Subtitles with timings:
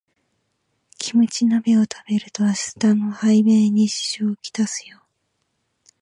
[0.97, 4.99] キムチ鍋食べると明日の排便に支障をきたすよ